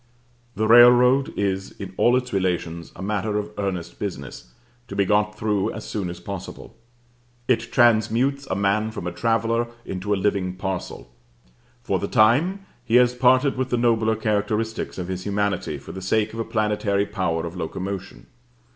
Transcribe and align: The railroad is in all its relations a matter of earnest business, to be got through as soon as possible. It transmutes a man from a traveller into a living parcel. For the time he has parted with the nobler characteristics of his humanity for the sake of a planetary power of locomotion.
The 0.55 0.67
railroad 0.67 1.31
is 1.37 1.73
in 1.73 1.93
all 1.95 2.17
its 2.17 2.33
relations 2.33 2.91
a 2.95 3.03
matter 3.03 3.37
of 3.37 3.51
earnest 3.59 3.99
business, 3.99 4.51
to 4.87 4.95
be 4.95 5.05
got 5.05 5.37
through 5.37 5.71
as 5.73 5.85
soon 5.87 6.09
as 6.09 6.19
possible. 6.19 6.75
It 7.47 7.71
transmutes 7.71 8.47
a 8.47 8.55
man 8.55 8.89
from 8.89 9.05
a 9.05 9.11
traveller 9.11 9.67
into 9.85 10.11
a 10.11 10.15
living 10.17 10.55
parcel. 10.55 11.13
For 11.83 11.99
the 11.99 12.07
time 12.07 12.65
he 12.83 12.95
has 12.95 13.13
parted 13.13 13.57
with 13.57 13.69
the 13.69 13.77
nobler 13.77 14.15
characteristics 14.15 14.97
of 14.97 15.07
his 15.07 15.21
humanity 15.23 15.77
for 15.77 15.91
the 15.91 16.01
sake 16.01 16.33
of 16.33 16.39
a 16.39 16.45
planetary 16.45 17.05
power 17.05 17.45
of 17.45 17.55
locomotion. 17.55 18.25